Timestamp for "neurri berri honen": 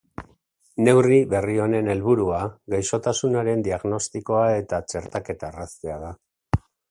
0.85-1.89